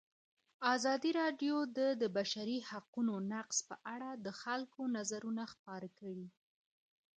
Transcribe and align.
ازادي 0.75 1.11
راډیو 1.21 1.55
د 1.77 1.79
د 2.01 2.03
بشري 2.17 2.57
حقونو 2.69 3.13
نقض 3.33 3.57
په 3.69 3.75
اړه 3.93 4.09
د 4.25 4.27
خلکو 4.41 4.81
نظرونه 4.97 5.43
خپاره 5.53 5.89
کړي. 5.99 6.27